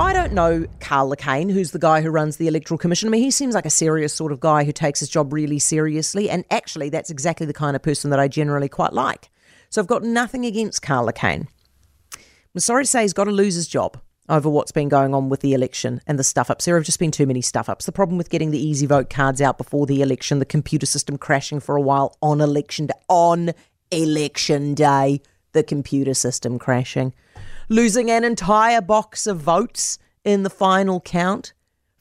I 0.00 0.14
don't 0.14 0.32
know 0.32 0.66
Karl 0.80 1.10
Le 1.10 1.16
Quesne, 1.18 1.52
who's 1.52 1.72
the 1.72 1.78
guy 1.78 2.00
who 2.00 2.08
runs 2.08 2.38
the 2.38 2.48
Electoral 2.48 2.78
Commission. 2.78 3.06
I 3.06 3.10
mean, 3.10 3.22
he 3.22 3.30
seems 3.30 3.54
like 3.54 3.66
a 3.66 3.70
serious 3.70 4.14
sort 4.14 4.32
of 4.32 4.40
guy 4.40 4.64
who 4.64 4.72
takes 4.72 4.98
his 4.98 5.10
job 5.10 5.30
really 5.30 5.58
seriously. 5.58 6.30
And 6.30 6.46
actually, 6.50 6.88
that's 6.88 7.10
exactly 7.10 7.44
the 7.44 7.52
kind 7.52 7.76
of 7.76 7.82
person 7.82 8.08
that 8.08 8.18
I 8.18 8.26
generally 8.26 8.70
quite 8.70 8.94
like. 8.94 9.28
So 9.68 9.78
I've 9.78 9.86
got 9.86 10.02
nothing 10.02 10.46
against 10.46 10.80
Karl 10.80 11.04
Le 11.04 11.12
Quesne. 11.12 11.48
I'm 12.16 12.60
sorry 12.60 12.84
to 12.84 12.86
say 12.86 13.02
he's 13.02 13.12
got 13.12 13.24
to 13.24 13.30
lose 13.30 13.54
his 13.54 13.68
job 13.68 14.00
over 14.30 14.48
what's 14.48 14.72
been 14.72 14.88
going 14.88 15.14
on 15.14 15.28
with 15.28 15.40
the 15.40 15.52
election 15.52 16.00
and 16.06 16.18
the 16.18 16.24
stuff 16.24 16.50
ups. 16.50 16.64
There 16.64 16.76
have 16.76 16.86
just 16.86 16.98
been 16.98 17.10
too 17.10 17.26
many 17.26 17.42
stuff 17.42 17.68
ups. 17.68 17.84
The 17.84 17.92
problem 17.92 18.16
with 18.16 18.30
getting 18.30 18.52
the 18.52 18.58
easy 18.58 18.86
vote 18.86 19.10
cards 19.10 19.42
out 19.42 19.58
before 19.58 19.84
the 19.84 20.00
election, 20.00 20.38
the 20.38 20.46
computer 20.46 20.86
system 20.86 21.18
crashing 21.18 21.60
for 21.60 21.76
a 21.76 21.82
while 21.82 22.16
on 22.22 22.40
election 22.40 22.86
day, 22.86 22.94
on 23.08 23.50
election 23.90 24.72
day, 24.72 25.20
the 25.52 25.62
computer 25.62 26.14
system 26.14 26.58
crashing 26.58 27.12
losing 27.70 28.10
an 28.10 28.24
entire 28.24 28.80
box 28.80 29.28
of 29.28 29.38
votes 29.38 29.96
in 30.24 30.42
the 30.42 30.50
final 30.50 31.00
count, 31.00 31.52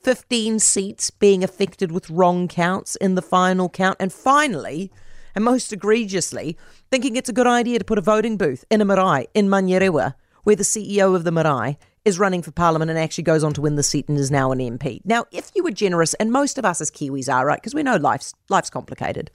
15 0.01 0.57
seats 0.57 1.11
being 1.11 1.43
affected 1.43 1.91
with 1.91 2.09
wrong 2.09 2.47
counts 2.47 2.95
in 2.95 3.13
the 3.13 3.21
final 3.21 3.69
count, 3.69 3.95
and 3.99 4.11
finally, 4.11 4.91
and 5.35 5.45
most 5.45 5.71
egregiously, 5.71 6.57
thinking 6.89 7.15
it's 7.15 7.29
a 7.29 7.33
good 7.33 7.45
idea 7.45 7.77
to 7.77 7.85
put 7.85 7.99
a 7.99 8.01
voting 8.01 8.35
booth 8.35 8.65
in 8.71 8.81
a 8.81 8.85
marae 8.85 9.27
in 9.35 9.47
Manurewa, 9.47 10.15
where 10.43 10.55
the 10.55 10.63
CEO 10.63 11.15
of 11.15 11.23
the 11.23 11.31
marae 11.31 11.77
is 12.03 12.17
running 12.17 12.41
for 12.41 12.51
parliament 12.51 12.89
and 12.89 12.97
actually 12.97 13.23
goes 13.23 13.43
on 13.43 13.53
to 13.53 13.61
win 13.61 13.75
the 13.75 13.83
seat 13.83 14.09
and 14.09 14.17
is 14.17 14.31
now 14.31 14.51
an 14.51 14.57
MP. 14.57 15.01
Now, 15.05 15.25
if 15.31 15.51
you 15.53 15.63
were 15.63 15.69
generous, 15.69 16.15
and 16.15 16.31
most 16.31 16.57
of 16.57 16.65
us 16.65 16.81
as 16.81 16.89
Kiwis 16.89 17.31
are, 17.31 17.45
right, 17.45 17.61
because 17.61 17.75
we 17.75 17.83
know 17.83 17.97
life's 17.97 18.33
life's 18.49 18.71
complicated, 18.71 19.29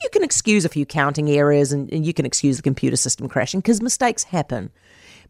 you 0.00 0.08
can 0.12 0.22
excuse 0.22 0.64
a 0.64 0.68
few 0.68 0.86
counting 0.86 1.28
errors 1.28 1.72
and, 1.72 1.92
and 1.92 2.06
you 2.06 2.14
can 2.14 2.24
excuse 2.24 2.58
the 2.58 2.62
computer 2.62 2.96
system 2.96 3.28
crashing 3.28 3.58
because 3.58 3.82
mistakes 3.82 4.22
happen. 4.22 4.70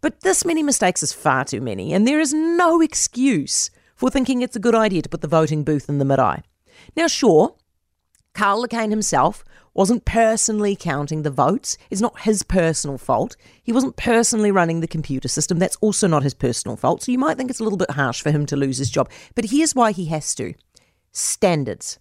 But 0.03 0.21
this 0.21 0.45
many 0.45 0.63
mistakes 0.63 1.03
is 1.03 1.13
far 1.13 1.45
too 1.45 1.61
many, 1.61 1.95
and 1.95 2.07
there 2.07 2.21
is 2.21 2.35
no 2.35 2.83
excuse 2.83 3.71
for 3.95 4.11
thinking 4.11 4.43
it's 4.43 4.57
a 4.57 4.61
good 4.61 4.75
idea 4.75 5.01
to 5.01 5.09
put 5.09 5.21
the 5.21 5.29
voting 5.29 5.63
booth 5.63 5.89
in 5.89 5.99
the 5.99 6.05
marae. 6.05 6.43
Now, 6.97 7.07
sure, 7.07 7.55
Karl 8.35 8.61
Le 8.61 8.69
Quesne 8.69 8.91
himself 8.91 9.45
wasn't 9.75 10.05
personally 10.05 10.75
counting 10.75 11.23
the 11.23 11.31
votes. 11.31 11.79
It's 11.89 12.01
not 12.01 12.23
his 12.23 12.43
personal 12.43 12.99
fault. 12.99 13.37
He 13.63 13.73
wasn't 13.73 13.97
personally 13.97 14.51
running 14.51 14.81
the 14.81 14.89
computer 14.89 15.29
system. 15.29 15.61
That's 15.61 15.77
also 15.77 16.09
not 16.09 16.25
his 16.25 16.35
personal 16.35 16.77
fault. 16.77 17.05
So 17.05 17.13
you 17.13 17.19
might 17.19 17.37
think 17.37 17.49
it's 17.49 17.61
a 17.61 17.65
little 17.65 17.79
bit 17.79 17.93
harsh 17.93 18.21
for 18.21 18.33
him 18.33 18.45
to 18.47 18.57
lose 18.57 18.79
his 18.79 18.91
job. 18.91 19.09
But 19.37 19.47
here's 19.47 19.75
why 19.75 19.93
he 19.93 20.07
has 20.07 20.35
to 20.35 20.55
standards. 21.13 21.99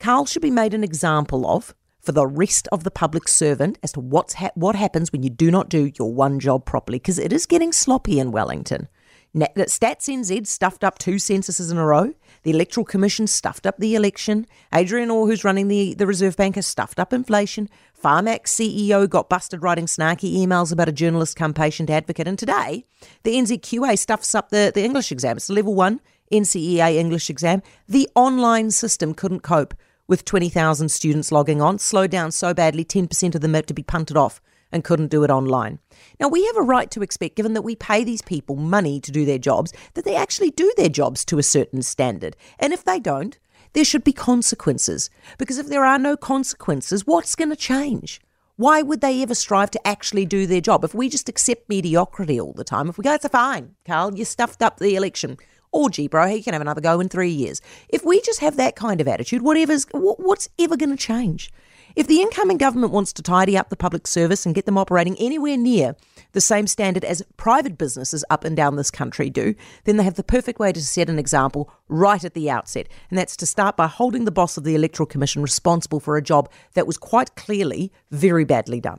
Karl 0.00 0.26
should 0.26 0.42
be 0.42 0.50
made 0.50 0.74
an 0.74 0.84
example 0.84 1.46
of 1.46 1.74
for 2.04 2.12
the 2.12 2.26
rest 2.26 2.68
of 2.70 2.84
the 2.84 2.90
public 2.90 3.28
servant 3.28 3.78
as 3.82 3.92
to 3.92 4.00
what's 4.00 4.34
ha- 4.34 4.50
what 4.54 4.76
happens 4.76 5.12
when 5.12 5.22
you 5.22 5.30
do 5.30 5.50
not 5.50 5.68
do 5.68 5.90
your 5.98 6.12
one 6.12 6.38
job 6.38 6.64
properly, 6.64 6.98
because 6.98 7.18
it 7.18 7.32
is 7.32 7.46
getting 7.46 7.72
sloppy 7.72 8.18
in 8.18 8.32
Wellington. 8.32 8.88
Stats 9.34 10.08
NZ 10.08 10.46
stuffed 10.46 10.84
up 10.84 10.98
two 10.98 11.18
censuses 11.18 11.70
in 11.70 11.76
a 11.76 11.84
row. 11.84 12.14
The 12.44 12.52
Electoral 12.52 12.84
Commission 12.84 13.26
stuffed 13.26 13.66
up 13.66 13.78
the 13.78 13.96
election. 13.96 14.46
Adrian 14.72 15.10
Orr, 15.10 15.26
who's 15.26 15.42
running 15.42 15.66
the, 15.66 15.94
the 15.94 16.06
Reserve 16.06 16.36
Bank, 16.36 16.54
has 16.54 16.68
stuffed 16.68 17.00
up 17.00 17.12
inflation. 17.12 17.68
Pharmac 18.00 18.44
CEO 18.44 19.08
got 19.08 19.28
busted 19.28 19.62
writing 19.62 19.86
snarky 19.86 20.36
emails 20.36 20.72
about 20.72 20.88
a 20.88 20.92
journalist 20.92 21.36
cum 21.36 21.52
patient 21.52 21.90
advocate. 21.90 22.28
And 22.28 22.38
today, 22.38 22.84
the 23.24 23.34
NZQA 23.34 23.98
stuffs 23.98 24.34
up 24.34 24.50
the, 24.50 24.70
the 24.72 24.84
English 24.84 25.10
exam. 25.10 25.36
It's 25.36 25.48
the 25.48 25.54
level 25.54 25.74
one 25.74 26.00
NCEA 26.30 26.94
English 26.94 27.28
exam. 27.28 27.62
The 27.88 28.08
online 28.14 28.70
system 28.70 29.14
couldn't 29.14 29.40
cope 29.40 29.74
with 30.06 30.24
20,000 30.24 30.88
students 30.88 31.32
logging 31.32 31.60
on, 31.60 31.78
slowed 31.78 32.10
down 32.10 32.30
so 32.30 32.52
badly 32.54 32.84
10% 32.84 33.34
of 33.34 33.40
them 33.40 33.54
had 33.54 33.66
to 33.66 33.74
be 33.74 33.82
punted 33.82 34.16
off 34.16 34.40
and 34.70 34.84
couldn't 34.84 35.10
do 35.10 35.22
it 35.22 35.30
online. 35.30 35.78
Now, 36.18 36.28
we 36.28 36.44
have 36.46 36.56
a 36.56 36.62
right 36.62 36.90
to 36.90 37.02
expect, 37.02 37.36
given 37.36 37.54
that 37.54 37.62
we 37.62 37.76
pay 37.76 38.02
these 38.02 38.22
people 38.22 38.56
money 38.56 39.00
to 39.00 39.12
do 39.12 39.24
their 39.24 39.38
jobs, 39.38 39.72
that 39.94 40.04
they 40.04 40.16
actually 40.16 40.50
do 40.50 40.72
their 40.76 40.88
jobs 40.88 41.24
to 41.26 41.38
a 41.38 41.44
certain 41.44 41.82
standard. 41.82 42.36
And 42.58 42.72
if 42.72 42.84
they 42.84 42.98
don't, 42.98 43.38
there 43.72 43.84
should 43.84 44.04
be 44.04 44.12
consequences. 44.12 45.10
Because 45.38 45.58
if 45.58 45.68
there 45.68 45.84
are 45.84 45.98
no 45.98 46.16
consequences, 46.16 47.06
what's 47.06 47.36
going 47.36 47.50
to 47.50 47.56
change? 47.56 48.20
Why 48.56 48.82
would 48.82 49.00
they 49.00 49.20
ever 49.22 49.34
strive 49.34 49.70
to 49.72 49.86
actually 49.86 50.26
do 50.26 50.46
their 50.46 50.60
job? 50.60 50.84
If 50.84 50.94
we 50.94 51.08
just 51.08 51.28
accept 51.28 51.68
mediocrity 51.68 52.40
all 52.40 52.52
the 52.52 52.62
time, 52.62 52.88
if 52.88 52.96
we 52.98 53.02
go, 53.02 53.14
it's 53.14 53.24
a 53.24 53.28
fine, 53.28 53.74
Karl, 53.84 54.14
you 54.14 54.24
stuffed 54.24 54.62
up 54.62 54.78
the 54.78 54.94
election 54.94 55.38
or 55.74 55.90
gee, 55.90 56.06
bro, 56.06 56.28
he 56.28 56.42
can 56.42 56.52
have 56.52 56.62
another 56.62 56.80
go 56.80 57.00
in 57.00 57.08
three 57.08 57.30
years. 57.30 57.60
If 57.88 58.04
we 58.04 58.20
just 58.20 58.40
have 58.40 58.56
that 58.56 58.76
kind 58.76 59.00
of 59.00 59.08
attitude, 59.08 59.42
whatever's 59.42 59.86
what's 59.92 60.48
ever 60.58 60.76
going 60.76 60.90
to 60.90 60.96
change? 60.96 61.52
If 61.96 62.06
the 62.06 62.22
incoming 62.22 62.58
government 62.58 62.92
wants 62.92 63.12
to 63.12 63.22
tidy 63.22 63.56
up 63.56 63.68
the 63.68 63.76
public 63.76 64.06
service 64.06 64.46
and 64.46 64.54
get 64.54 64.66
them 64.66 64.78
operating 64.78 65.16
anywhere 65.18 65.56
near 65.56 65.94
the 66.32 66.40
same 66.40 66.66
standard 66.66 67.04
as 67.04 67.22
private 67.36 67.78
businesses 67.78 68.24
up 68.30 68.44
and 68.44 68.56
down 68.56 68.74
this 68.76 68.90
country 68.90 69.30
do, 69.30 69.54
then 69.84 69.96
they 69.96 70.02
have 70.04 70.14
the 70.14 70.24
perfect 70.24 70.58
way 70.58 70.72
to 70.72 70.82
set 70.82 71.08
an 71.08 71.18
example 71.18 71.70
right 71.88 72.24
at 72.24 72.34
the 72.34 72.50
outset. 72.50 72.88
And 73.10 73.18
that's 73.18 73.36
to 73.36 73.46
start 73.46 73.76
by 73.76 73.86
holding 73.86 74.24
the 74.24 74.32
boss 74.32 74.56
of 74.56 74.64
the 74.64 74.74
Electoral 74.74 75.06
Commission 75.06 75.42
responsible 75.42 76.00
for 76.00 76.16
a 76.16 76.22
job 76.22 76.50
that 76.74 76.86
was 76.86 76.96
quite 76.96 77.36
clearly 77.36 77.92
very 78.10 78.44
badly 78.44 78.80
done. 78.80 78.98